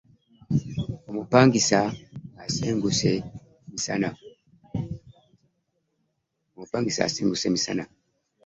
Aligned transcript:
Omupangisa 1.09 1.79
asenguse 2.43 3.11
misana. 7.41 7.85